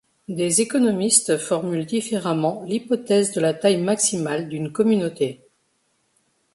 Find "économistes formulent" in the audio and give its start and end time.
0.61-1.85